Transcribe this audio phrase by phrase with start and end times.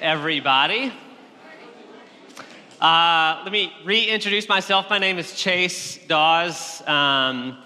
[0.00, 0.92] everybody.
[2.80, 4.88] Uh, let me reintroduce myself.
[4.88, 6.86] My name is Chase Daws.
[6.86, 7.58] Um,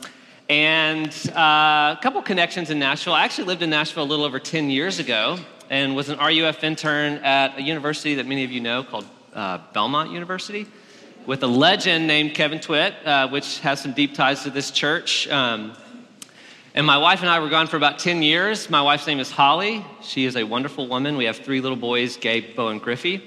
[0.49, 3.15] and uh, a couple connections in Nashville.
[3.15, 5.39] I actually lived in Nashville a little over 10 years ago
[5.71, 9.59] and was an RUF intern at a university that many of you know called uh,
[9.73, 10.67] Belmont University
[11.27, 15.29] with a legend named Kevin Twit, uh, which has some deep ties to this church.
[15.29, 15.73] Um,
[16.77, 18.69] and my wife and I were gone for about 10 years.
[18.69, 19.83] My wife's name is Holly.
[20.03, 21.17] She is a wonderful woman.
[21.17, 23.27] We have three little boys, Gabe, Bo, and Griffey.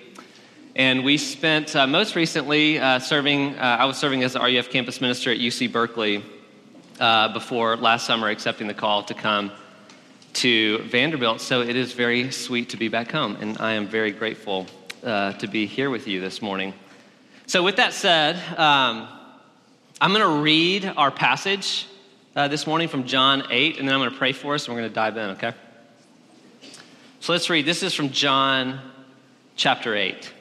[0.76, 4.70] And we spent uh, most recently uh, serving, uh, I was serving as the RUF
[4.70, 6.24] campus minister at UC Berkeley
[7.00, 9.52] uh, before last summer accepting the call to come
[10.34, 11.42] to Vanderbilt.
[11.42, 13.36] So it is very sweet to be back home.
[13.42, 14.68] And I am very grateful
[15.04, 16.76] uh, to be here with you this morning.
[17.48, 19.08] So, with that said, um,
[20.00, 21.88] I'm going to read our passage
[22.40, 24.74] uh, this morning from John 8, and then I'm going to pray for us and
[24.74, 25.54] we're going to dive in, okay?
[27.20, 27.66] So let's read.
[27.66, 28.80] This is from John
[29.58, 30.32] chapter 8.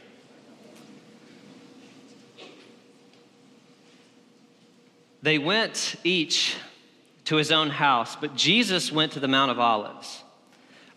[5.23, 6.55] They went each
[7.25, 10.23] to his own house, but Jesus went to the Mount of Olives.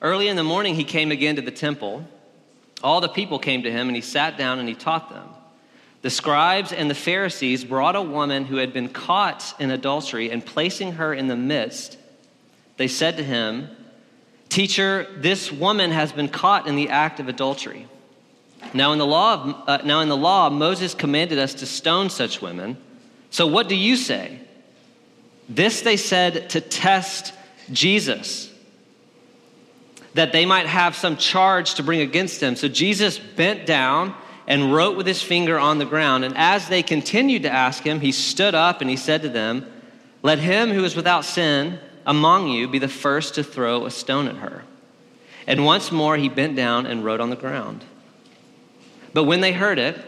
[0.03, 2.07] Early in the morning, he came again to the temple.
[2.83, 5.27] All the people came to him, and he sat down and he taught them.
[6.01, 10.45] The scribes and the Pharisees brought a woman who had been caught in adultery, and
[10.45, 11.97] placing her in the midst,
[12.77, 13.69] they said to him,
[14.49, 17.87] Teacher, this woman has been caught in the act of adultery.
[18.73, 22.09] Now in the law, of, uh, now in the law, Moses commanded us to stone
[22.09, 22.77] such women.
[23.29, 24.39] So what do you say?
[25.47, 27.33] This they said to test
[27.71, 28.51] Jesus,
[30.13, 32.55] that they might have some charge to bring against him.
[32.55, 34.15] So Jesus bent down
[34.47, 36.25] and wrote with his finger on the ground.
[36.25, 39.65] And as they continued to ask him, he stood up and he said to them,
[40.23, 44.27] Let him who is without sin among you be the first to throw a stone
[44.27, 44.63] at her.
[45.47, 47.83] And once more he bent down and wrote on the ground.
[49.13, 49.99] But when they heard it,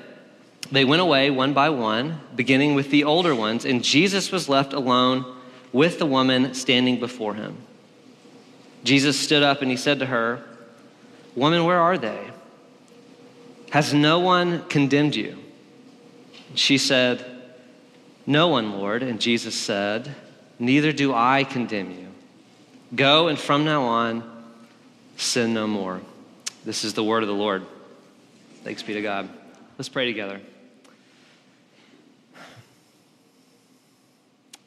[0.72, 4.74] they went away one by one, beginning with the older ones, and Jesus was left
[4.74, 5.26] alone
[5.72, 7.58] with the woman standing before him.
[8.84, 10.44] Jesus stood up and he said to her,
[11.36, 12.33] Woman, where are they?
[13.74, 15.36] Has no one condemned you?
[16.54, 17.26] She said,
[18.28, 19.02] No one, Lord.
[19.02, 20.14] And Jesus said,
[20.60, 22.10] Neither do I condemn you.
[22.96, 24.46] Go and from now on,
[25.18, 26.02] sin no more.
[26.64, 27.66] This is the word of the Lord.
[28.64, 29.28] Thanks be to God.
[29.80, 30.40] Let's pray together.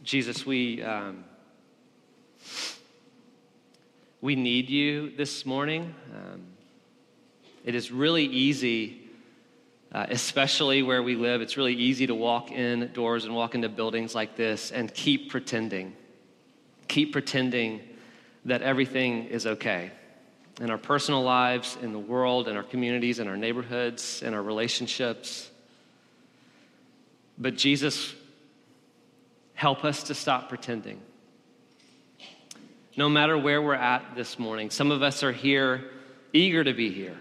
[0.03, 1.23] Jesus, we, um,
[4.21, 5.94] we need you this morning.
[6.12, 6.43] Um,
[7.66, 9.03] it is really easy,
[9.93, 13.69] uh, especially where we live, it's really easy to walk in doors and walk into
[13.69, 15.93] buildings like this and keep pretending.
[16.87, 17.81] Keep pretending
[18.44, 19.91] that everything is okay
[20.60, 24.43] in our personal lives, in the world, in our communities, in our neighborhoods, in our
[24.43, 25.50] relationships.
[27.37, 28.15] But Jesus,
[29.55, 31.00] help us to stop pretending.
[32.97, 35.91] No matter where we're at this morning, some of us are here
[36.32, 37.19] eager to be here.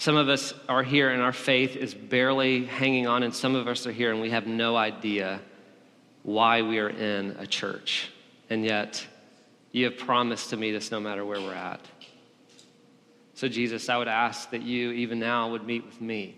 [0.00, 3.68] Some of us are here and our faith is barely hanging on, and some of
[3.68, 5.42] us are here and we have no idea
[6.22, 8.10] why we are in a church.
[8.48, 9.06] And yet,
[9.72, 11.82] you have promised to meet us no matter where we're at.
[13.34, 16.34] So, Jesus, I would ask that you, even now, would meet with me,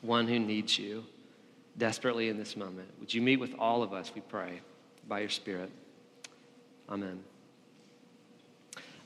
[0.00, 1.04] one who needs you
[1.76, 2.88] desperately in this moment.
[3.00, 4.60] Would you meet with all of us, we pray,
[5.08, 5.72] by your Spirit?
[6.88, 7.18] Amen.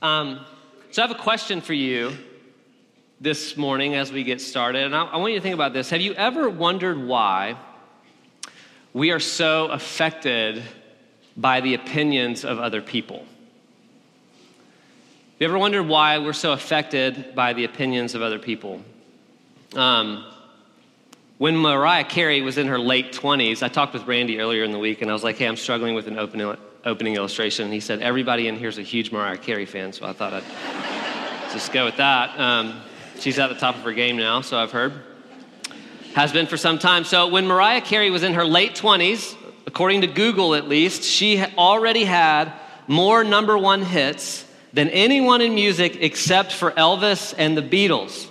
[0.03, 0.45] Um,
[0.91, 2.15] so, I have a question for you
[3.23, 4.83] this morning as we get started.
[4.83, 5.91] And I, I, want you to think about this.
[5.91, 7.57] Have you ever wondered why
[8.93, 10.61] we are so affected
[11.37, 13.19] by the opinions of other people?
[13.19, 13.27] Have
[15.39, 18.83] you ever wondered why we're so affected by the opinions of other people?
[19.77, 20.25] Um,
[21.39, 24.81] when Mariah Carey was in her late 20s, I talked with Randy earlier in the
[24.81, 27.67] week and I was like, hey, I'm struggling with an opening, opening illustration.
[27.67, 30.33] And he said, everybody in here is a huge Mariah Carey fan, so I thought
[30.35, 32.37] I'd just go with that.
[32.39, 32.83] Um,
[33.23, 34.95] She's at the top of her game now, so I've heard.
[36.17, 37.05] Has been for some time.
[37.05, 41.41] So when Mariah Carey was in her late 20s, according to Google at least, she
[41.57, 42.53] already had
[42.89, 48.29] more number one hits than anyone in music except for Elvis and the Beatles.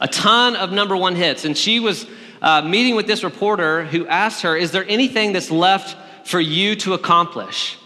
[0.00, 1.44] A ton of number one hits.
[1.44, 2.06] And she was
[2.42, 5.96] uh, meeting with this reporter who asked her, Is there anything that's left
[6.26, 7.78] for you to accomplish?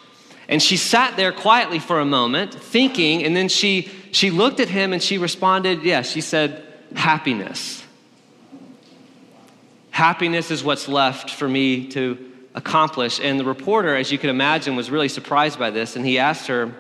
[0.48, 4.68] And she sat there quietly for a moment, thinking, and then she, she looked at
[4.68, 6.64] him and she responded, Yes, yeah, she said,
[6.94, 7.84] Happiness.
[9.90, 12.16] Happiness is what's left for me to
[12.54, 13.20] accomplish.
[13.20, 16.46] And the reporter, as you can imagine, was really surprised by this, and he asked
[16.46, 16.72] her,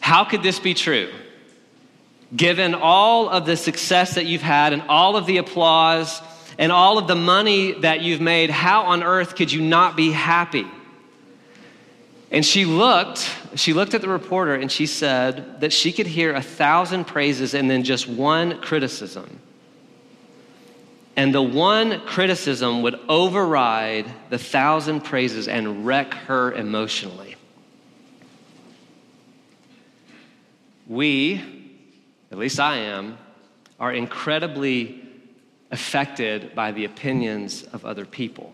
[0.00, 1.10] How could this be true?
[2.36, 6.20] Given all of the success that you've had and all of the applause
[6.58, 10.12] and all of the money that you've made, how on earth could you not be
[10.12, 10.66] happy?
[12.30, 16.32] And she looked, she looked at the reporter and she said that she could hear
[16.34, 19.40] a thousand praises and then just one criticism.
[21.16, 27.34] And the one criticism would override the thousand praises and wreck her emotionally.
[30.86, 31.42] We,
[32.30, 33.18] at least I am,
[33.78, 35.02] are incredibly
[35.70, 38.52] affected by the opinions of other people.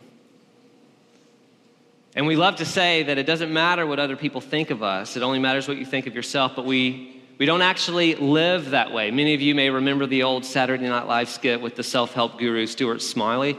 [2.16, 5.18] And we love to say that it doesn't matter what other people think of us,
[5.18, 8.90] it only matters what you think of yourself, but we, we don't actually live that
[8.90, 9.10] way.
[9.10, 12.38] Many of you may remember the old Saturday Night Live skit with the self help
[12.38, 13.58] guru Stuart Smalley,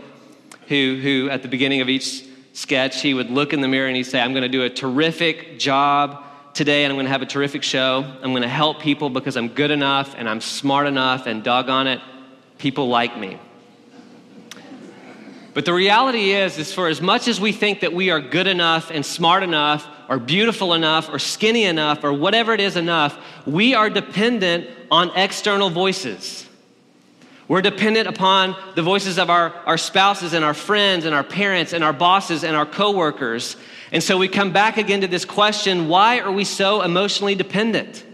[0.68, 3.96] who, who at the beginning of each sketch, he would look in the mirror and
[3.96, 6.24] he'd say, I'm going to do a terrific job
[6.56, 8.04] today and I'm going to have a terrific show.
[8.24, 11.86] I'm going to help people because I'm good enough and I'm smart enough and doggone
[11.86, 12.02] it,
[12.58, 13.40] people like me.
[15.58, 18.46] But the reality is, is for as much as we think that we are good
[18.46, 23.18] enough and smart enough or beautiful enough or skinny enough or whatever it is enough,
[23.48, 26.48] we are dependent on external voices.
[27.48, 31.74] We're dependent upon the voices of our, our spouses and our friends and our parents
[31.74, 33.58] and our bosses and our coworkers.
[33.92, 38.06] And so we come back again to this question why are we so emotionally dependent?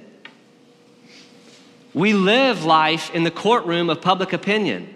[1.93, 4.92] We live life in the courtroom of public opinion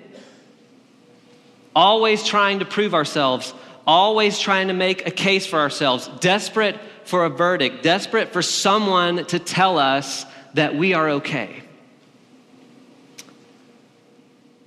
[1.78, 3.54] always trying to prove ourselves,
[3.86, 9.24] always trying to make a case for ourselves, desperate for a verdict, desperate for someone
[9.28, 10.26] to tell us
[10.56, 11.62] that we are okay.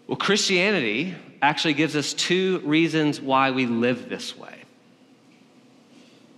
[0.07, 4.55] Well, Christianity actually gives us two reasons why we live this way.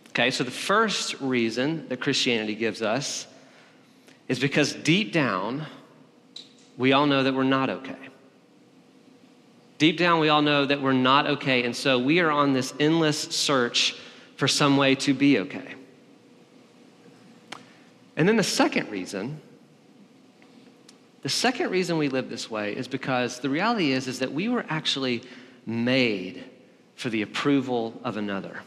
[0.08, 3.26] Okay, so the first reason that Christianity gives us
[4.26, 5.66] is because deep down,
[6.78, 8.08] we all know that we're not okay.
[9.82, 12.73] Deep down, we all know that we're not okay, and so we are on this
[12.79, 13.96] endless search
[14.37, 15.75] for some way to be okay.
[18.17, 19.40] And then the second reason,
[21.23, 24.49] the second reason we live this way is because the reality is, is that we
[24.49, 25.25] were actually
[25.67, 26.44] made
[26.94, 28.62] for the approval of another.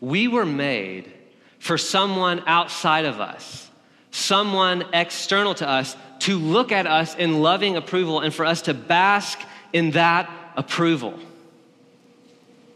[0.00, 1.12] We were made
[1.60, 3.70] for someone outside of us,
[4.10, 8.74] someone external to us to look at us in loving approval and for us to
[8.74, 9.38] bask
[9.72, 11.18] in that approval.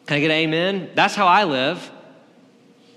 [0.06, 0.90] Can I get amen?
[0.94, 1.90] That's how I live.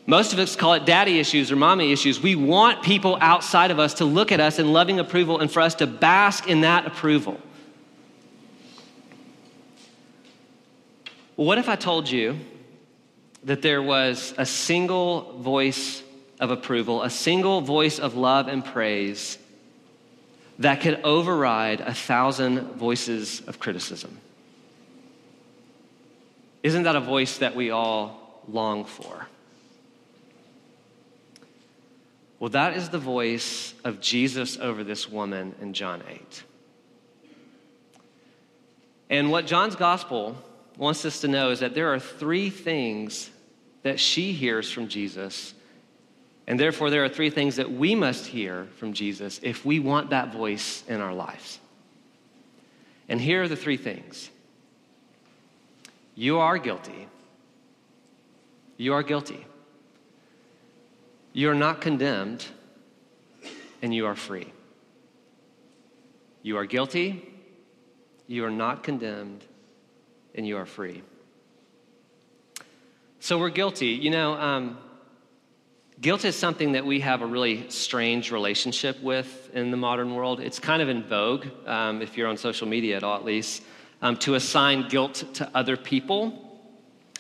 [0.06, 2.22] Most of us call it daddy issues or mommy issues.
[2.22, 5.62] We want people outside of us to look at us in loving approval and for
[5.62, 7.40] us to bask in that approval.
[11.38, 12.40] what if I told you
[13.44, 16.02] that there was a single voice
[16.40, 19.38] of approval, a single voice of love and praise
[20.60, 24.20] that could override a thousand voices of criticism.
[26.64, 29.28] Isn't that a voice that we all long for?
[32.40, 36.44] Well, that is the voice of Jesus over this woman in John 8.
[39.10, 40.36] And what John's gospel
[40.78, 43.30] wants us to know is that there are three things
[43.84, 45.54] that she hears from Jesus
[46.48, 50.12] and therefore, there are three things that we must hear from Jesus if we want
[50.12, 51.60] that voice in our lives.
[53.10, 54.30] And here are the three things
[56.16, 57.08] you are guilty.
[58.78, 59.46] You are guilty.
[61.34, 62.46] You are not condemned,
[63.82, 64.52] and you are free.
[66.42, 67.28] You are guilty,
[68.26, 69.44] you are not condemned,
[70.34, 71.04] and you are free.
[73.20, 73.88] So we're guilty.
[73.88, 74.78] You know, um,
[76.00, 80.40] Guilt is something that we have a really strange relationship with in the modern world.
[80.40, 83.64] It's kind of in vogue, um, if you're on social media at all, at least,
[84.04, 86.62] um, to assign guilt to other people.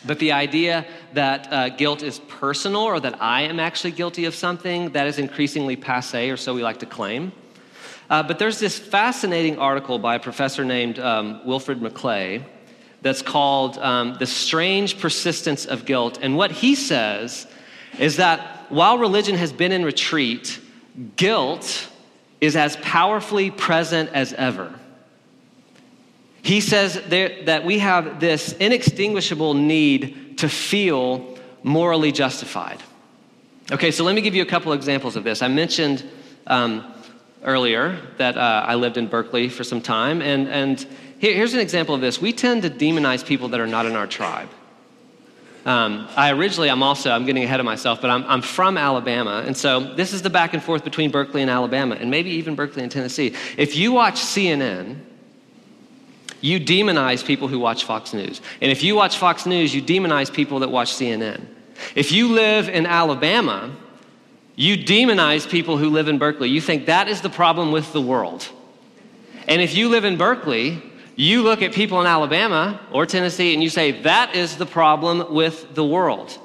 [0.05, 4.35] But the idea that uh, guilt is personal or that I am actually guilty of
[4.35, 7.31] something, that is increasingly passe, or so we like to claim.
[8.11, 12.43] Uh, but there's this fascinating article by a professor named um, Wilfred McClay
[13.01, 16.19] that's called um, The Strange Persistence of Guilt.
[16.21, 17.47] And what he says
[17.97, 20.59] is that while religion has been in retreat,
[21.15, 21.87] guilt
[22.41, 24.73] is as powerfully present as ever.
[26.41, 32.81] He says there, that we have this inextinguishable need to feel morally justified.
[33.71, 35.41] Okay, so let me give you a couple examples of this.
[35.41, 36.09] I mentioned
[36.45, 36.93] um,
[37.43, 40.87] earlier that uh, I lived in Berkeley for some time, and, and
[41.19, 42.21] here, here's an example of this.
[42.21, 44.49] We tend to demonize people that are not in our tribe.
[45.67, 49.43] Um, I originally, I'm also, I'm getting ahead of myself, but I'm, I'm from Alabama.
[49.45, 52.55] And so this is the back and forth between Berkeley and Alabama, and maybe even
[52.55, 53.35] Berkeley and Tennessee.
[53.57, 54.95] If you watch CNN,
[56.39, 58.39] you demonize people who watch Fox News.
[58.61, 61.45] And if you watch Fox News, you demonize people that watch CNN.
[61.95, 63.75] If you live in Alabama,
[64.55, 66.47] you demonize people who live in Berkeley.
[66.47, 68.47] You think that is the problem with the world.
[69.49, 70.81] And if you live in Berkeley,
[71.17, 75.33] you look at people in Alabama or Tennessee and you say, that is the problem
[75.33, 76.37] with the world.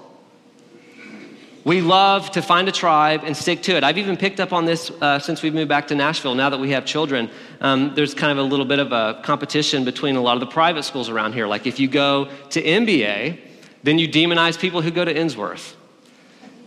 [1.62, 3.85] We love to find a tribe and stick to it.
[3.85, 6.35] I've even picked up on this uh, since we've moved back to Nashville.
[6.35, 9.85] Now that we have children, um, there's kind of a little bit of a competition
[9.85, 11.47] between a lot of the private schools around here.
[11.47, 13.38] Like if you go to MBA,
[13.83, 15.75] then you demonize people who go to Ensworth.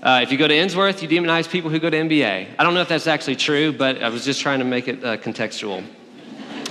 [0.04, 2.50] Uh, if you go to Ensworth, you demonize people who go to MBA.
[2.60, 5.04] I don't know if that's actually true, but I was just trying to make it
[5.04, 5.84] uh, contextual.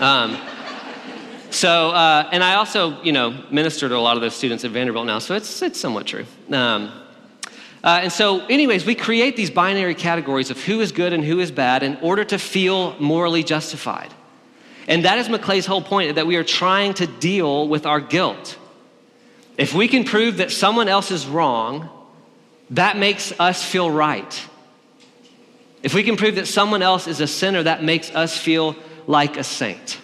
[0.01, 0.39] Um,
[1.55, 4.71] so, uh, and I also, you know, minister to a lot of those students at
[4.71, 6.27] Vanderbilt now, so it's, it's somewhat true.
[6.51, 6.93] Um,
[7.83, 11.41] uh, and so, anyways, we create these binary categories of who is good and who
[11.41, 14.13] is bad in order to feel morally justified.
[14.89, 18.59] And that is McClay's whole point that we are trying to deal with our guilt.
[19.57, 21.91] If we can prove that someone else is wrong,
[22.71, 24.49] that makes us feel right.
[25.83, 29.37] If we can prove that someone else is a sinner, that makes us feel like
[29.37, 30.01] a saint.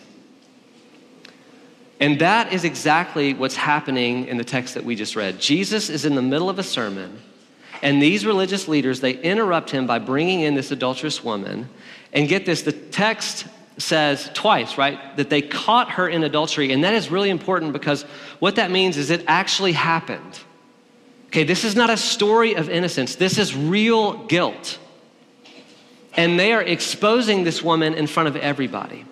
[2.01, 5.39] And that is exactly what's happening in the text that we just read.
[5.39, 7.21] Jesus is in the middle of a sermon,
[7.83, 11.69] and these religious leaders, they interrupt him by bringing in this adulterous woman.
[12.13, 13.47] And get this, the text
[13.79, 16.73] says twice, right, that they caught her in adultery.
[16.73, 18.03] And that is really important because
[18.39, 20.41] what that means is it actually happened.
[21.29, 24.79] Okay, this is not a story of innocence, this is real guilt.
[26.15, 29.07] And they are exposing this woman in front of everybody.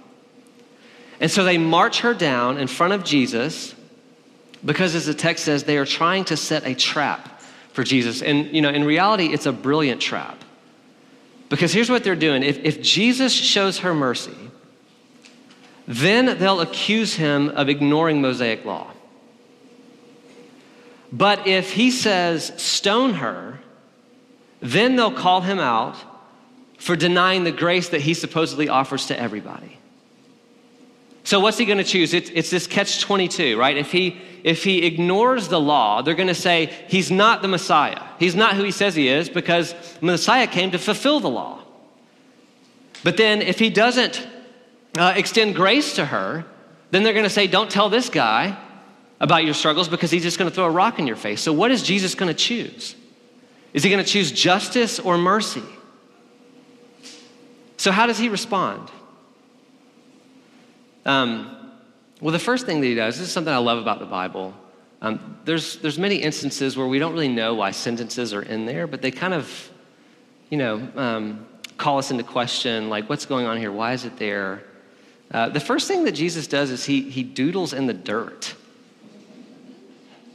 [1.20, 3.74] And so they march her down in front of Jesus
[4.64, 7.40] because, as the text says, they are trying to set a trap
[7.72, 8.22] for Jesus.
[8.22, 10.42] And, you know, in reality, it's a brilliant trap.
[11.48, 14.36] Because here's what they're doing if, if Jesus shows her mercy,
[15.86, 18.88] then they'll accuse him of ignoring Mosaic law.
[21.10, 23.60] But if he says, stone her,
[24.60, 25.96] then they'll call him out
[26.78, 29.77] for denying the grace that he supposedly offers to everybody.
[31.28, 32.14] So what's he going to choose?
[32.14, 33.76] It's, it's this catch 22, right?
[33.76, 38.02] If he, if he ignores the law, they're going to say he's not the Messiah.
[38.18, 41.62] He's not who he says he is because Messiah came to fulfill the law.
[43.04, 44.26] But then if he doesn't
[44.96, 46.46] uh, extend grace to her,
[46.92, 48.56] then they're going to say, don't tell this guy
[49.20, 51.42] about your struggles because he's just going to throw a rock in your face.
[51.42, 52.96] So what is Jesus going to choose?
[53.74, 55.62] Is he going to choose justice or mercy?
[57.76, 58.90] So how does he respond?
[61.08, 61.56] Um,
[62.20, 64.52] well, the first thing that he does, this is something I love about the Bible.
[65.00, 68.86] Um, there's, there's many instances where we don't really know why sentences are in there,
[68.86, 69.70] but they kind of,
[70.50, 71.46] you know, um,
[71.78, 73.72] call us into question, like, what's going on here?
[73.72, 74.62] Why is it there?
[75.30, 78.54] Uh, the first thing that Jesus does is he, he doodles in the dirt.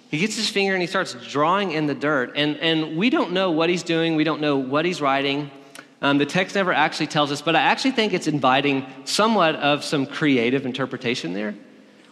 [0.09, 2.33] He gets his finger and he starts drawing in the dirt.
[2.35, 5.51] And, and we don't know what he's doing, we don't know what he's writing.
[6.03, 9.85] Um, the text never actually tells us, but I actually think it's inviting somewhat of
[9.85, 11.55] some creative interpretation there,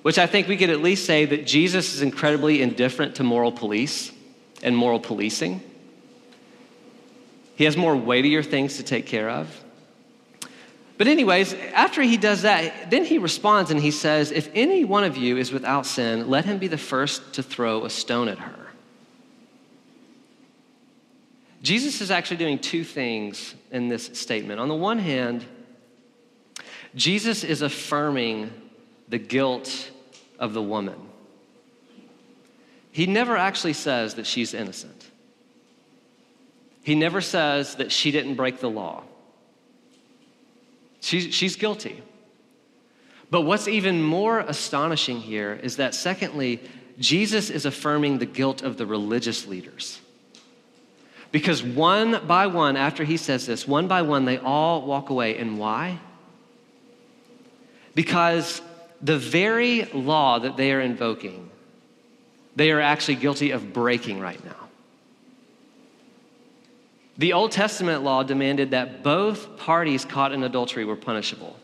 [0.02, 3.52] which I think we could at least say that Jesus is incredibly indifferent to moral
[3.52, 4.14] police
[4.64, 5.62] and moral policing.
[7.58, 9.62] He has more weightier things to take care of.
[10.98, 15.04] But, anyways, after he does that, then he responds and he says, If any one
[15.04, 18.40] of you is without sin, let him be the first to throw a stone at
[18.40, 18.61] her.
[21.62, 24.60] Jesus is actually doing two things in this statement.
[24.60, 25.46] On the one hand,
[26.96, 28.52] Jesus is affirming
[29.08, 29.92] the guilt
[30.40, 30.98] of the woman.
[32.92, 35.06] He never actually says that she's innocent.
[36.84, 39.04] He never says that she didn't break the law.
[41.00, 42.02] She's, guilty.
[43.30, 46.60] But what's even more astonishing here is that, secondly,
[47.00, 50.00] Jesus is affirming the guilt of the religious leaders.
[51.32, 55.38] Because one by one, after he says this, one by one, they all walk away.
[55.38, 56.00] And why?
[57.96, 58.62] Because
[59.02, 61.50] the very law that they are invoking,
[62.56, 64.56] they are actually guilty of breaking right now.
[67.18, 71.56] The Old Testament law demanded that both parties caught in adultery were punishable.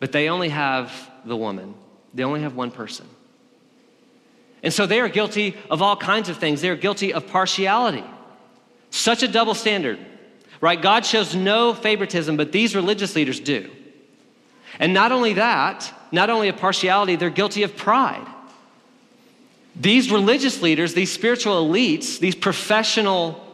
[0.00, 1.74] But they only have the woman,
[2.14, 3.06] they only have one person.
[4.62, 6.60] And so they are guilty of all kinds of things.
[6.60, 8.04] They are guilty of partiality.
[8.90, 9.98] Such a double standard,
[10.60, 10.80] right?
[10.80, 13.70] God shows no favoritism, but these religious leaders do.
[14.78, 18.26] And not only that, not only of partiality, they're guilty of pride.
[19.76, 23.44] These religious leaders, these spiritual elites, these professional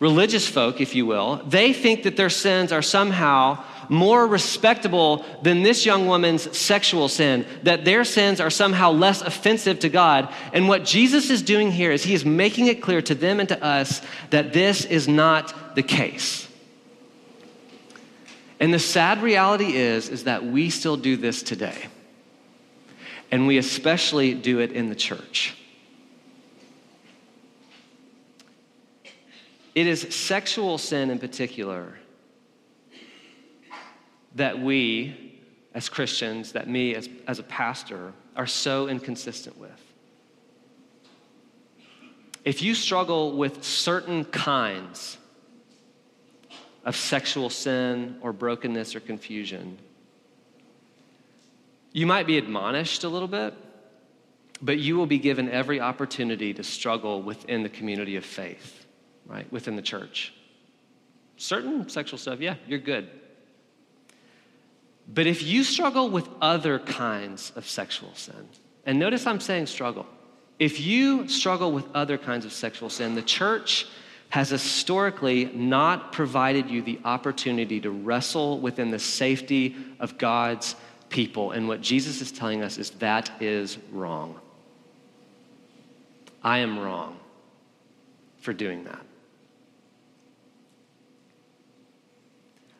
[0.00, 5.62] religious folk, if you will, they think that their sins are somehow more respectable than
[5.62, 10.32] this young woman's sexual sin, that their sins are somehow less offensive to God.
[10.52, 13.48] And what Jesus is doing here is he is making it clear to them and
[13.48, 16.46] to us that this is not the case.
[18.60, 21.86] And the sad reality is is that we still do this today.
[23.30, 25.54] And we especially do it in the church.
[29.74, 31.98] It is sexual sin in particular
[34.34, 35.34] that we,
[35.74, 39.70] as Christians, that me as, as a pastor, are so inconsistent with.
[42.44, 45.18] If you struggle with certain kinds
[46.84, 49.78] of sexual sin or brokenness or confusion,
[51.92, 53.54] you might be admonished a little bit,
[54.62, 58.86] but you will be given every opportunity to struggle within the community of faith
[59.28, 60.32] right, within the church.
[61.36, 63.08] Certain sexual stuff, yeah, you're good.
[65.08, 68.48] But if you struggle with other kinds of sexual sin,
[68.84, 70.06] and notice I'm saying struggle,
[70.58, 73.86] if you struggle with other kinds of sexual sin, the church
[74.30, 80.76] has historically not provided you the opportunity to wrestle within the safety of God's
[81.08, 81.52] people.
[81.52, 84.38] And what Jesus is telling us is that is wrong.
[86.42, 87.18] I am wrong
[88.38, 89.07] for doing that.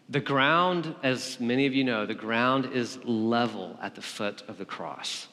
[0.09, 4.57] The ground, as many of you know, the ground is level at the foot of
[4.57, 5.29] the cross.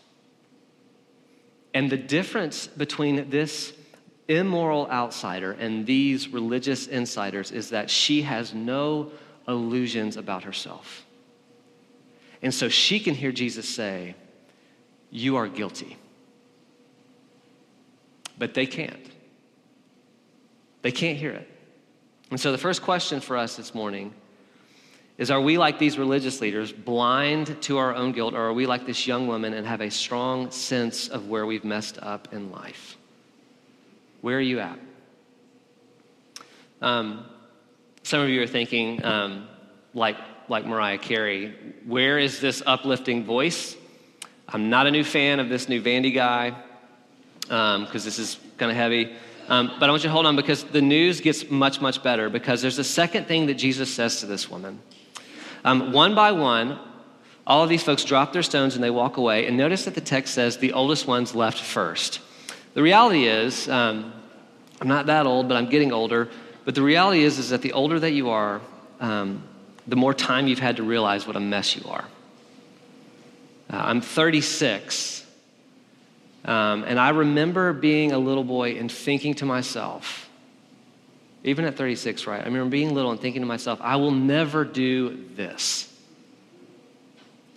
[1.73, 3.73] And the difference between this
[4.27, 9.11] immoral outsider and these religious insiders is that she has no
[9.47, 11.05] illusions about herself.
[12.41, 14.15] And so she can hear Jesus say,
[15.09, 15.97] You are guilty.
[18.37, 19.09] But they can't.
[20.81, 21.49] They can't hear it.
[22.29, 24.13] And so the first question for us this morning
[25.17, 28.65] is are we like these religious leaders, blind to our own guilt, or are we
[28.65, 32.51] like this young woman and have a strong sense of where we've messed up in
[32.51, 32.97] life?
[34.21, 34.77] Where are you at?
[36.81, 37.25] Um,
[38.03, 39.47] some of you are thinking, um,
[39.93, 40.17] like,
[40.49, 43.77] like Mariah Carey, where is this uplifting voice?
[44.49, 46.55] I'm not a new fan of this new Vandy guy
[47.41, 49.15] because um, this is kind of heavy.
[49.47, 52.29] Um, but I want you to hold on because the news gets much, much better
[52.29, 54.81] because there's a second thing that Jesus says to this woman.
[55.65, 56.77] Um, one by one,
[57.47, 59.47] all of these folks drop their stones and they walk away.
[59.47, 62.19] And notice that the text says the oldest ones left first.
[62.75, 64.13] The reality is, um,
[64.79, 66.29] I'm not that old, but I'm getting older.
[66.65, 68.61] But the reality is, is that the older that you are,
[68.99, 69.43] um,
[69.87, 72.05] the more time you've had to realize what a mess you are.
[73.71, 75.25] Uh, I'm 36,
[76.45, 80.24] um, and I remember being a little boy and thinking to myself,
[81.45, 82.41] even at 36, right?
[82.41, 85.91] I remember being little and thinking to myself, I will never do this.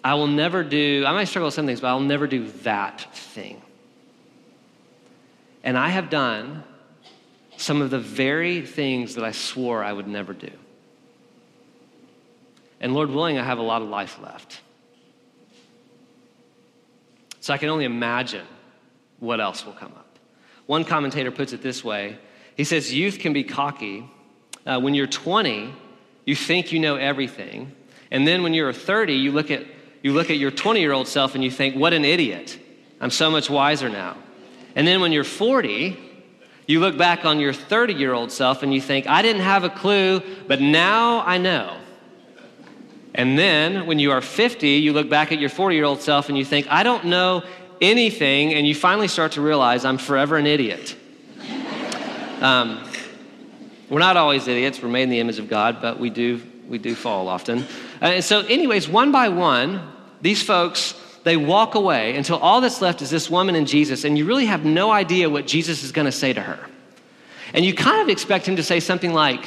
[0.04, 3.14] I will never do, I might struggle with some things, but I'll never do that
[3.14, 3.62] thing.
[5.64, 6.64] And I have done
[7.56, 10.50] some of the very things that I swore I would never do.
[12.80, 14.60] And Lord willing, I have a lot of life left.
[17.40, 18.46] So I can only imagine
[19.18, 20.18] what else will come up.
[20.66, 22.18] One commentator puts it this way
[22.58, 24.04] he says youth can be cocky.
[24.66, 25.72] Uh, when you're 20,
[26.26, 27.72] you think you know everything.
[28.10, 29.64] And then when you're 30, you look at,
[30.02, 32.58] you look at your 20 year old self and you think, what an idiot.
[33.00, 34.16] I'm so much wiser now.
[34.74, 35.96] And then when you're 40,
[36.66, 39.62] you look back on your 30 year old self and you think, I didn't have
[39.62, 41.78] a clue, but now I know.
[43.14, 46.28] And then when you are 50, you look back at your 40 year old self
[46.28, 47.44] and you think, I don't know
[47.80, 48.52] anything.
[48.52, 50.96] And you finally start to realize I'm forever an idiot.
[52.40, 52.84] Um,
[53.90, 54.82] we're not always idiots.
[54.82, 57.60] We're made in the image of God, but we do, we do fall often.
[58.00, 59.80] Uh, and so, anyways, one by one,
[60.20, 64.16] these folks, they walk away until all that's left is this woman and Jesus, and
[64.16, 66.58] you really have no idea what Jesus is going to say to her.
[67.54, 69.44] And you kind of expect him to say something like,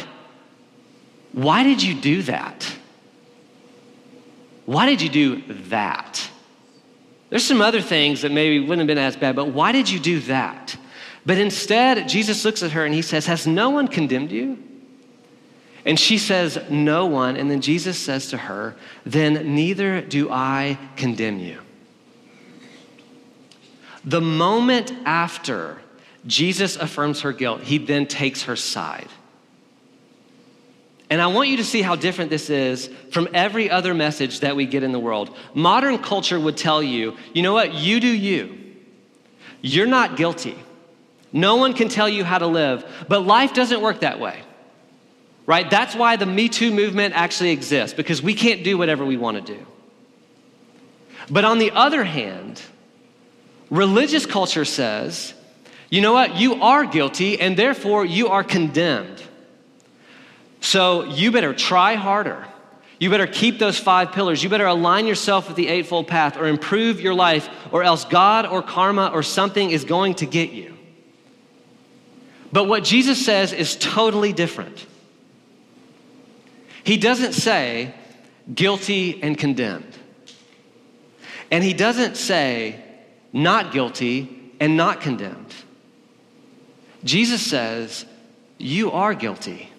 [1.33, 2.75] Why did you do that?
[4.65, 6.29] Why did you do that?
[7.29, 9.99] There's some other things that maybe wouldn't have been as bad, but why did you
[9.99, 10.75] do that?
[11.25, 14.57] But instead, Jesus looks at her and he says, Has no one condemned you?
[15.85, 17.37] And she says, No one.
[17.37, 21.59] And then Jesus says to her, Then neither do I condemn you.
[24.03, 25.79] The moment after
[26.25, 29.09] Jesus affirms her guilt, he then takes her side.
[31.09, 34.55] And I want you to see how different this is from every other message that
[34.55, 35.35] we get in the world.
[35.53, 38.57] Modern culture would tell you, you know what, you do you.
[39.61, 40.57] You're not guilty.
[41.33, 44.41] No one can tell you how to live, but life doesn't work that way.
[45.45, 45.69] Right?
[45.69, 49.45] That's why the Me Too movement actually exists, because we can't do whatever we want
[49.45, 49.65] to do.
[51.29, 52.61] But on the other hand,
[53.69, 55.33] religious culture says,
[55.89, 59.21] you know what, you are guilty, and therefore you are condemned.
[60.61, 62.45] So you better try harder.
[62.99, 64.43] You better keep those five pillars.
[64.43, 68.45] You better align yourself with the Eightfold Path or improve your life, or else God
[68.45, 70.77] or karma or something is going to get you.
[72.51, 74.85] But what Jesus says is totally different.
[76.83, 77.93] He doesn't say
[78.53, 79.97] guilty and condemned.
[81.49, 82.83] And he doesn't say
[83.31, 85.53] not guilty and not condemned.
[87.03, 88.05] Jesus says,
[88.57, 89.71] You are guilty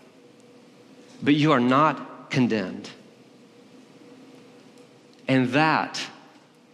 [1.23, 2.91] but you are not condemned.
[5.29, 6.01] And that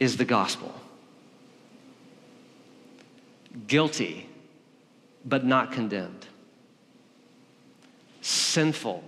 [0.00, 0.74] is the gospel.
[3.66, 4.27] Guilty,
[5.28, 6.26] but not condemned.
[8.22, 9.04] Sinful,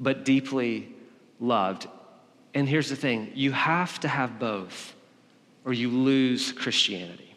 [0.00, 0.88] but deeply
[1.38, 1.86] loved.
[2.54, 4.94] And here's the thing you have to have both,
[5.64, 7.34] or you lose Christianity.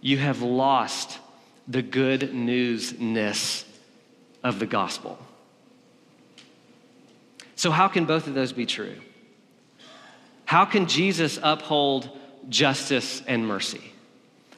[0.00, 1.18] You have lost
[1.66, 3.64] the good newsness
[4.44, 5.18] of the gospel.
[7.56, 8.96] So, how can both of those be true?
[10.44, 12.16] How can Jesus uphold
[12.48, 13.92] justice and mercy?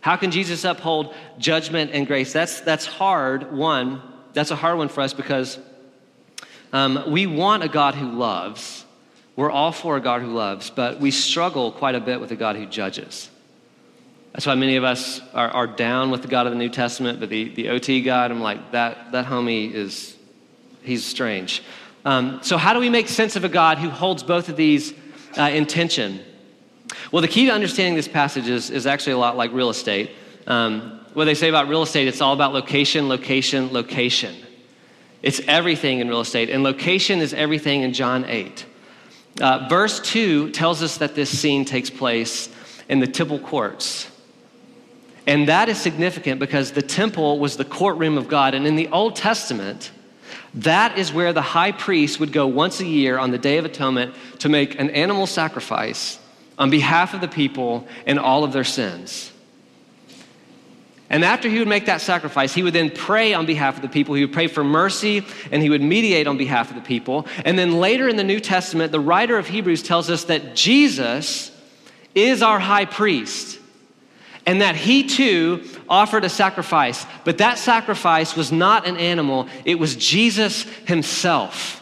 [0.01, 2.33] How can Jesus uphold judgment and grace?
[2.33, 4.03] That's, that's hard, one.
[4.33, 5.59] That's a hard one for us because
[6.73, 8.85] um, we want a God who loves.
[9.37, 12.37] We're all for a God who loves, but we struggle quite a bit with a
[12.37, 13.31] God who judges.
[14.33, 17.21] That's why many of us are, are down with the God of the New Testament,
[17.21, 20.17] but the, the OT God, I'm like, that, that homie is,
[20.83, 21.63] he's strange.
[22.05, 24.95] Um, so, how do we make sense of a God who holds both of these
[25.37, 26.21] uh, in tension?
[27.13, 30.11] Well, the key to understanding this passage is, is actually a lot like real estate.
[30.47, 34.35] Um, what they say about real estate, it's all about location, location, location.
[35.23, 38.67] It's everything in real estate, and location is everything in John 8.
[39.41, 42.49] Uh, verse 2 tells us that this scene takes place
[42.89, 44.11] in the temple courts.
[45.27, 48.55] And that is significant because the temple was the courtroom of God.
[48.55, 49.91] And in the Old Testament,
[50.55, 53.65] that is where the high priest would go once a year on the Day of
[53.65, 56.20] Atonement to make an animal sacrifice
[56.61, 59.33] on behalf of the people and all of their sins.
[61.09, 63.89] And after he would make that sacrifice, he would then pray on behalf of the
[63.89, 64.15] people.
[64.15, 67.27] He would pray for mercy and he would mediate on behalf of the people.
[67.45, 71.51] And then later in the New Testament, the writer of Hebrews tells us that Jesus
[72.15, 73.59] is our high priest
[74.47, 77.05] and that he too offered a sacrifice.
[77.25, 81.79] But that sacrifice was not an animal, it was Jesus himself.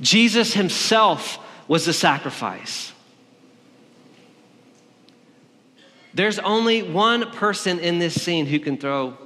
[0.00, 2.92] Jesus himself was the sacrifice.
[6.14, 9.16] There's only one person in this scene who can throw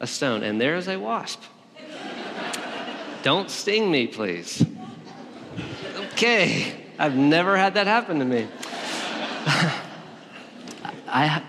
[0.00, 1.42] a stone, and there is a wasp.
[3.22, 4.64] Don't sting me, please.
[6.12, 8.46] Okay, I've never had that happen to me.
[11.08, 11.42] I,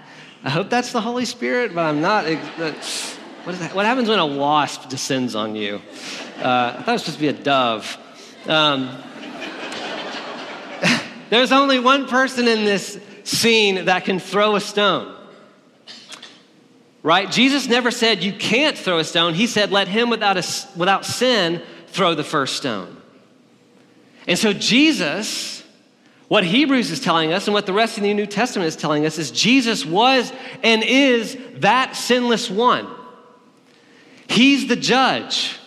[0.44, 2.26] I hope that's the Holy Spirit, but I'm not.
[2.26, 3.76] What, is that?
[3.76, 5.82] what happens when a wasp descends on you?
[6.38, 7.98] Uh, I thought it was supposed to be a dove.
[8.48, 8.90] Um,
[11.36, 15.16] there's only one person in this scene that can throw a stone.
[17.04, 17.30] Right?
[17.30, 19.36] Jesus never said you can't throw a stone.
[19.36, 22.98] He said, let him without, a, without sin throw the first stone.
[24.28, 25.56] And so Jesus
[26.28, 29.06] what Hebrews is telling us and what the rest of the New Testament is telling
[29.06, 32.88] us is Jesus was and is that sinless one.
[34.28, 35.58] He's the judge.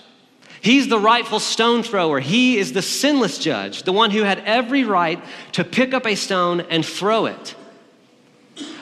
[0.60, 2.20] He's the rightful stone thrower.
[2.20, 6.14] He is the sinless judge, the one who had every right to pick up a
[6.14, 7.54] stone and throw it.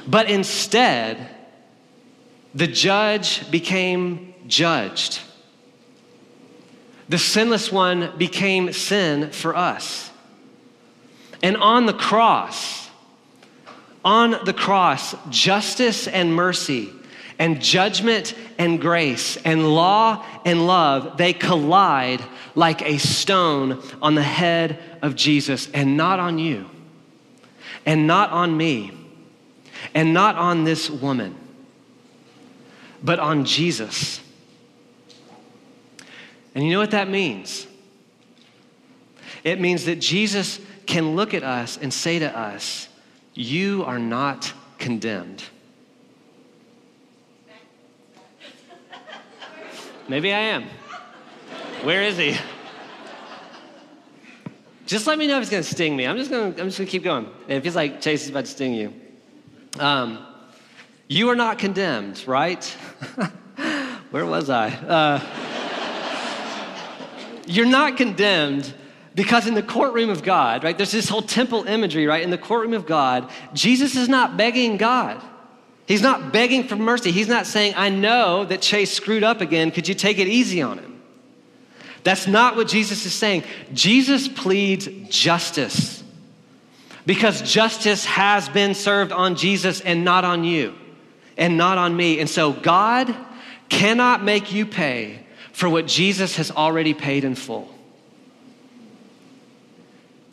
[0.07, 1.29] But instead,
[2.55, 5.21] the judge became judged.
[7.09, 10.11] The sinless one became sin for us.
[11.43, 12.89] And on the cross,
[14.05, 16.93] on the cross, justice and mercy
[17.39, 22.23] and judgment and grace and law and love, they collide
[22.55, 26.69] like a stone on the head of Jesus and not on you
[27.85, 28.93] and not on me
[29.95, 31.35] and not on this woman.
[33.03, 34.21] but on Jesus.
[36.55, 37.67] And you know what that means?
[39.45, 42.89] It means that Jesus can look at us and say to us,
[43.35, 45.45] You are not condemned.
[50.09, 50.65] Maybe I am.
[51.83, 52.37] Where is he?
[54.87, 56.07] Just let me know if he's gonna sting me.
[56.07, 57.29] I'm just gonna, I'm just gonna keep going.
[57.49, 58.93] If he's like, Chase is about to sting you.
[59.81, 60.25] Um,
[61.09, 62.65] you are not condemned, right?
[64.11, 64.69] Where was I?
[64.69, 65.21] Uh,
[67.47, 68.73] you're not condemned
[69.17, 72.23] because in the courtroom of God, right, there's this whole temple imagery, right?
[72.23, 75.23] In the courtroom of God, Jesus is not begging God.
[75.87, 77.13] He's not begging for mercy.
[77.13, 79.71] He's not saying, I know that Chase screwed up again.
[79.71, 81.01] Could you take it easy on him?
[82.03, 83.45] That's not what Jesus is saying.
[83.73, 86.03] Jesus pleads justice
[87.05, 90.75] because justice has been served on Jesus and not on you
[91.37, 92.21] and not on me.
[92.21, 93.15] And so God
[93.69, 95.21] cannot make you pay
[95.53, 97.73] for what Jesus has already paid in full.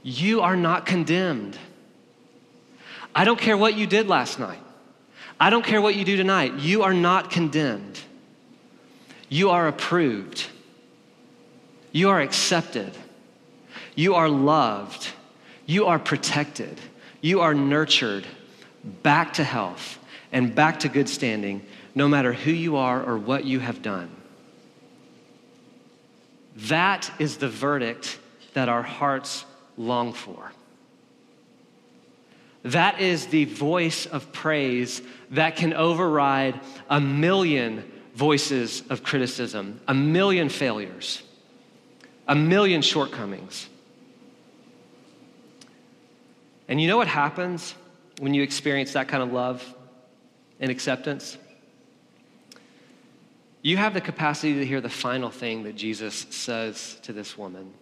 [0.02, 1.58] You are not condemned.
[3.16, 4.60] I don't care what you did last night.
[5.44, 6.54] I don't care what you do tonight.
[6.60, 8.00] You are not condemned.
[9.28, 10.48] You are approved.
[11.92, 12.98] You are accepted.
[13.94, 15.10] You are loved.
[15.66, 16.80] You are protected.
[17.20, 18.26] You are nurtured
[19.04, 20.00] back to health
[20.32, 24.10] and back to good standing, no matter who you are or what you have done.
[26.56, 28.18] That is the verdict
[28.54, 29.44] that our hearts
[29.76, 30.54] long for.
[32.64, 39.94] That is the voice of praise that can override a million voices of criticism, a
[39.94, 41.22] million failures,
[42.28, 43.68] a million shortcomings.
[46.68, 47.76] And you know what happens
[48.20, 49.76] when you experience that kind of love
[50.60, 51.38] and acceptance?
[53.62, 57.74] You have the capacity to hear the final thing that Jesus says to this woman.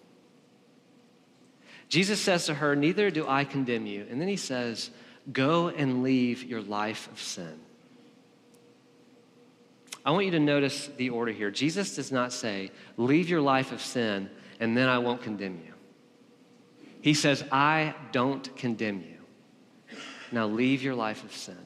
[1.92, 4.08] Jesus says to her, Neither do I condemn you.
[4.10, 4.90] And then he says,
[5.32, 7.60] Go and leave your life of sin.
[10.06, 11.52] I want you to notice the order here.
[11.52, 14.30] Jesus does not say, Leave your life of sin,
[14.62, 15.74] and then I won't condemn you.
[17.02, 19.98] He says, I don't condemn you.
[20.32, 21.58] Now leave your life of sin.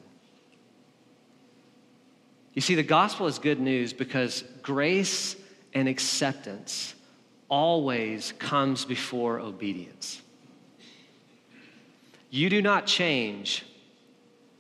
[2.55, 5.35] You see, the gospel is good news because grace
[5.71, 6.95] and acceptance
[7.49, 10.21] always comes before obedience.
[12.29, 13.65] You do not change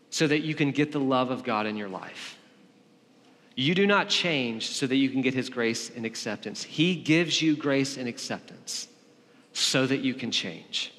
[0.09, 2.37] so that you can get the love of God in your life.
[3.55, 6.63] You do not change so that you can get His grace and acceptance.
[6.63, 8.87] He gives you grace and acceptance
[9.53, 10.93] so that you can change.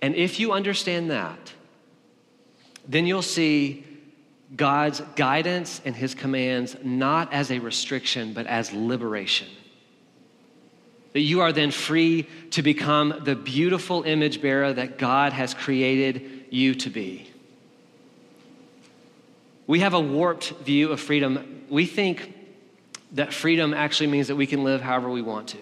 [0.00, 1.52] And if you understand that,
[2.86, 3.84] then you'll see
[4.56, 9.48] God's guidance and His commands not as a restriction, but as liberation.
[11.12, 16.46] That you are then free to become the beautiful image bearer that God has created
[16.50, 17.28] you to be.
[19.66, 21.64] We have a warped view of freedom.
[21.68, 22.34] We think
[23.12, 25.58] that freedom actually means that we can live however we want to.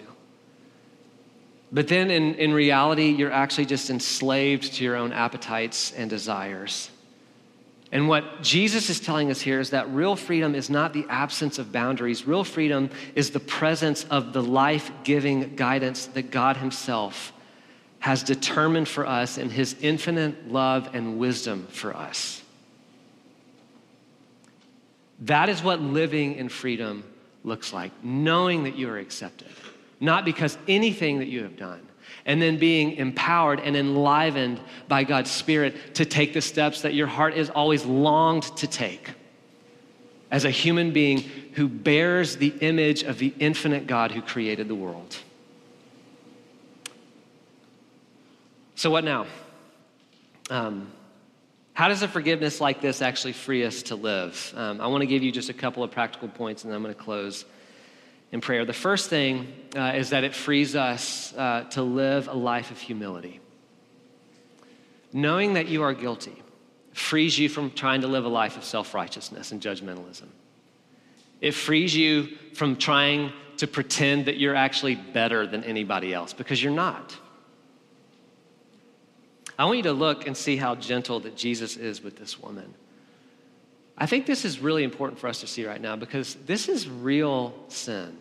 [1.71, 6.89] But then in, in reality, you're actually just enslaved to your own appetites and desires.
[7.91, 11.57] And what Jesus is telling us here is that real freedom is not the absence
[11.57, 12.27] of boundaries.
[12.27, 17.31] Real freedom is the presence of the life giving guidance that God Himself
[17.99, 22.41] has determined for us in His infinite love and wisdom for us.
[25.21, 27.03] That is what living in freedom
[27.43, 29.47] looks like, knowing that you are accepted,
[29.99, 31.81] not because anything that you have done,
[32.27, 34.59] and then being empowered and enlivened
[34.89, 39.11] by God's Spirit to take the steps that your heart is always longed to take
[40.29, 41.21] as a human being
[41.53, 45.15] who bears the image of the infinite God who created the world.
[48.75, 49.25] So, what now?
[50.49, 50.91] Um,
[51.73, 54.53] how does a forgiveness like this actually free us to live?
[54.55, 56.83] Um, I want to give you just a couple of practical points and then I'm
[56.83, 57.45] going to close
[58.31, 58.65] in prayer.
[58.65, 62.79] The first thing uh, is that it frees us uh, to live a life of
[62.79, 63.39] humility.
[65.13, 66.43] Knowing that you are guilty
[66.93, 70.27] frees you from trying to live a life of self righteousness and judgmentalism.
[71.39, 76.61] It frees you from trying to pretend that you're actually better than anybody else because
[76.61, 77.15] you're not.
[79.57, 82.73] I want you to look and see how gentle that Jesus is with this woman.
[83.97, 86.87] I think this is really important for us to see right now because this is
[86.87, 88.17] real sin.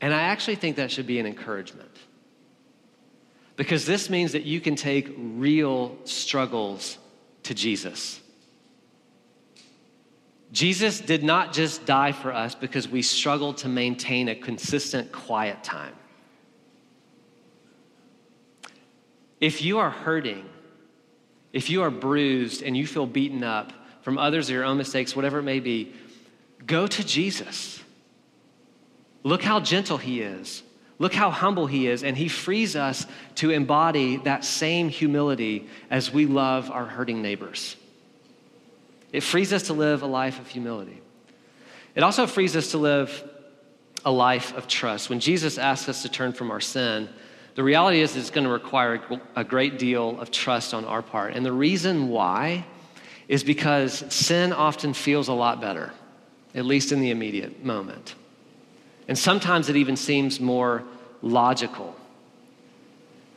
[0.00, 1.96] And I actually think that should be an encouragement.
[3.56, 6.98] Because this means that you can take real struggles
[7.44, 8.20] to Jesus.
[10.52, 15.64] Jesus did not just die for us because we struggled to maintain a consistent quiet
[15.64, 15.94] time.
[19.40, 20.44] If you are hurting,
[21.52, 23.72] if you are bruised and you feel beaten up
[24.04, 25.92] from others or your own mistakes, whatever it may be,
[26.66, 27.82] go to Jesus.
[29.22, 30.62] Look how gentle he is.
[30.98, 32.04] Look how humble he is.
[32.04, 37.76] And he frees us to embody that same humility as we love our hurting neighbors.
[39.10, 41.00] It frees us to live a life of humility.
[41.94, 43.26] It also frees us to live
[44.04, 45.08] a life of trust.
[45.08, 47.08] When Jesus asks us to turn from our sin,
[47.54, 49.00] the reality is it's going to require
[49.34, 51.34] a great deal of trust on our part.
[51.34, 52.66] And the reason why
[53.28, 55.92] is because sin often feels a lot better,
[56.54, 58.14] at least in the immediate moment.
[59.08, 60.84] And sometimes it even seems more
[61.22, 61.94] logical.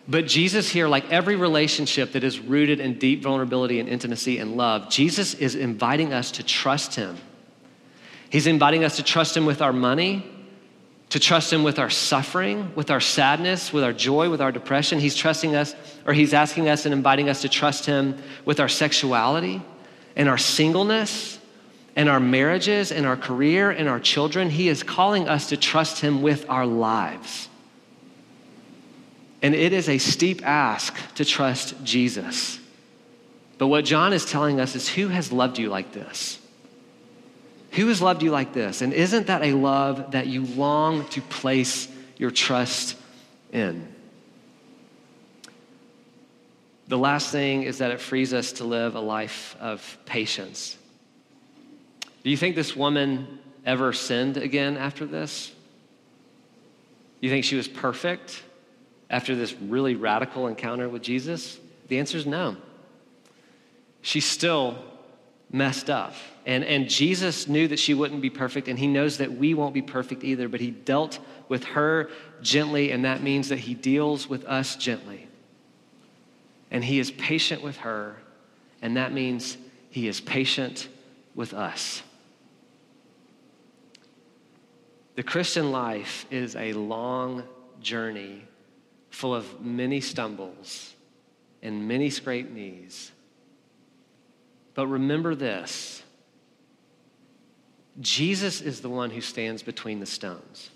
[0.07, 4.55] But Jesus here, like every relationship that is rooted in deep vulnerability and intimacy and
[4.55, 7.17] love, Jesus is inviting us to trust him.
[8.29, 10.25] He's inviting us to trust him with our money,
[11.09, 14.99] to trust him with our suffering, with our sadness, with our joy, with our depression.
[14.99, 18.69] He's trusting us, or he's asking us and inviting us to trust him with our
[18.69, 19.61] sexuality
[20.17, 21.39] and our singleness
[21.95, 24.49] and our marriages and our career and our children.
[24.49, 27.47] He is calling us to trust Him with our lives.
[29.41, 32.59] And it is a steep ask to trust Jesus.
[33.59, 36.39] But what John is telling us is who has loved you like this?
[37.73, 38.81] Who has loved you like this?
[38.81, 42.97] And isn't that a love that you long to place your trust
[43.51, 43.87] in?
[46.87, 50.77] The last thing is that it frees us to live a life of patience.
[52.23, 55.53] Do you think this woman ever sinned again after this?
[57.19, 58.41] You think she was perfect
[59.09, 61.59] after this really radical encounter with Jesus?
[61.87, 62.55] The answer is no.
[64.01, 64.77] She's still
[65.51, 66.13] messed up.
[66.45, 69.73] And, and Jesus knew that she wouldn't be perfect, and he knows that we won't
[69.73, 71.19] be perfect either, but he dealt
[71.49, 72.09] with her
[72.41, 75.26] gently, and that means that he deals with us gently.
[76.69, 78.17] And he is patient with her,
[78.81, 79.57] and that means
[79.89, 80.87] he is patient
[81.33, 82.03] with us.
[85.15, 87.43] The Christian life is a long
[87.81, 88.43] journey
[89.09, 90.93] full of many stumbles
[91.63, 93.11] and many scraped knees.
[94.75, 96.03] But remember this
[97.99, 100.69] Jesus is the one who stands between the stones.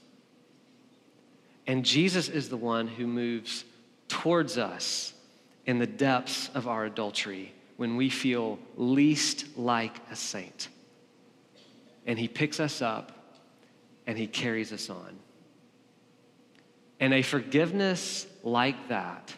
[1.67, 3.63] And Jesus is the one who moves
[4.07, 5.13] towards us
[5.71, 10.69] in the depths of our adultery when we feel least like a saint.
[12.05, 13.21] And he picks us up
[14.07, 15.17] and He carries us on.
[16.99, 19.33] And a forgiveness like that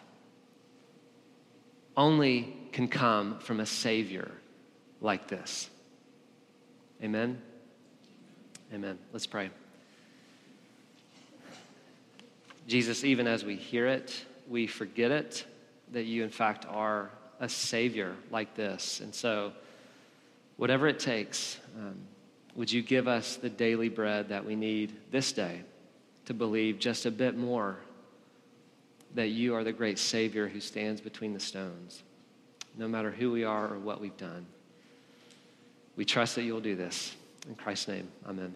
[1.95, 4.31] only can come from a Savior
[4.99, 5.69] like this.
[7.03, 7.41] Amen?
[8.73, 8.97] Amen.
[9.11, 9.49] Let's pray.
[12.67, 15.45] Jesus, even as we hear it, we forget it,
[15.91, 18.99] that you, in fact, are a Savior like this.
[18.99, 19.53] And so,
[20.57, 21.95] whatever it takes, um,
[22.55, 25.61] would you give us the daily bread that we need this day
[26.25, 27.77] to believe just a bit more
[29.15, 32.01] that you are the great Savior who stands between the stones,
[32.77, 34.45] no matter who we are or what we've done?
[35.95, 37.15] We trust that you'll do this.
[37.47, 38.55] In Christ's name, amen.